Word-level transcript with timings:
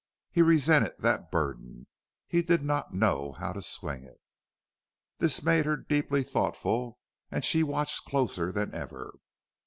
He 0.31 0.41
resented 0.41 0.95
that 0.97 1.29
burden. 1.29 1.85
He 2.27 2.41
did 2.41 2.63
not 2.65 2.91
know 2.91 3.33
how 3.33 3.53
to 3.53 3.61
swing 3.61 4.03
it. 4.03 4.19
This 5.19 5.43
made 5.43 5.65
her 5.67 5.77
deeply 5.77 6.23
thoughtful 6.23 6.97
and 7.29 7.45
she 7.45 7.61
watched 7.61 8.05
closer 8.05 8.51
than 8.51 8.73
ever. 8.73 9.19